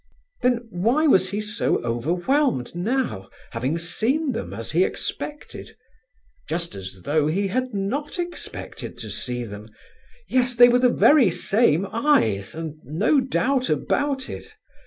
[0.41, 5.77] Then why was he so overwhelmed now, having seen them as he expected?
[6.49, 9.69] just as though he had not expected to see them!
[10.27, 14.55] Yes, they were the very same eyes; and no doubt about it.